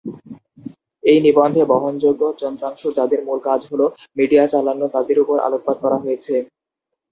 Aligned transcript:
এই 1.03 1.19
নিবন্ধে 1.25 1.61
বহনযোগ্য 1.71 2.21
যন্ত্রাংশ 2.41 2.81
যাদের 2.97 3.19
মূল 3.27 3.39
কাজ 3.47 3.61
হল 3.71 3.81
মিডিয়া 4.17 4.45
চালানো 4.47 4.85
তাদের 4.95 5.17
উপর 5.23 5.37
আলোকপাত 5.47 5.77
করা 5.83 5.97
হয়েছে। 6.03 6.35